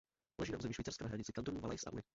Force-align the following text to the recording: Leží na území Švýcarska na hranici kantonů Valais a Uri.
Leží 0.39 0.51
na 0.51 0.57
území 0.57 0.73
Švýcarska 0.73 1.03
na 1.03 1.07
hranici 1.07 1.33
kantonů 1.33 1.59
Valais 1.59 1.87
a 1.87 1.91
Uri. 1.93 2.01